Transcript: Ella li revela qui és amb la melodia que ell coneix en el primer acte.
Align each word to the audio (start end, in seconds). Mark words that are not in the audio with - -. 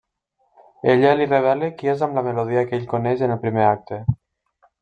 Ella 0.93 1.11
li 1.19 1.27
revela 1.33 1.69
qui 1.81 1.91
és 1.95 2.03
amb 2.07 2.19
la 2.21 2.25
melodia 2.31 2.65
que 2.71 2.75
ell 2.81 2.91
coneix 2.97 3.25
en 3.29 3.35
el 3.37 3.41
primer 3.47 3.67
acte. 3.71 4.05